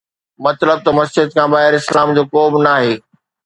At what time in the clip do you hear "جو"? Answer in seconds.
2.15-2.21